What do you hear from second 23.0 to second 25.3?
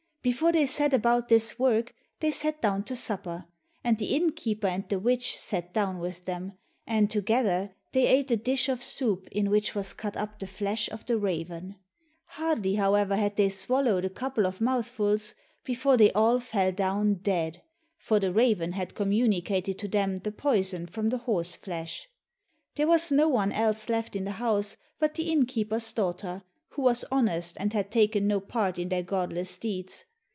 no no one else left in the house but